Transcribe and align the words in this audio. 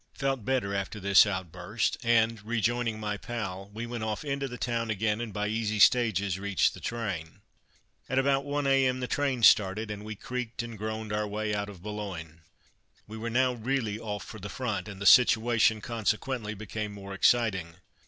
Felt 0.15 0.43
better 0.43 0.73
after 0.73 0.99
this 0.99 1.27
outburst, 1.27 1.95
and, 2.01 2.41
rejoining 2.43 2.99
my 2.99 3.17
pal, 3.17 3.69
we 3.71 3.85
went 3.85 4.03
off 4.03 4.25
into 4.25 4.47
the 4.47 4.57
town 4.57 4.89
again 4.89 5.21
and 5.21 5.31
by 5.31 5.47
easy 5.47 5.77
stages 5.77 6.39
reached 6.39 6.73
the 6.73 6.79
train. 6.79 7.41
At 8.09 8.17
about 8.17 8.43
one 8.43 8.65
a.m. 8.65 8.99
the 8.99 9.07
train 9.07 9.43
started, 9.43 9.91
and 9.91 10.03
we 10.03 10.15
creaked 10.15 10.63
and 10.63 10.75
groaned 10.75 11.13
our 11.13 11.27
way 11.27 11.53
out 11.53 11.69
of 11.69 11.83
Boulogne. 11.83 12.41
We 13.05 13.15
were 13.17 13.29
now 13.29 13.53
really 13.53 13.99
off 13.99 14.23
for 14.25 14.39
the 14.39 14.49
Front, 14.49 14.87
and 14.87 14.99
the 14.99 15.05
situation, 15.05 15.81
consequently, 15.81 16.55
became 16.55 16.93
more 16.93 17.13
exciting. 17.13 17.75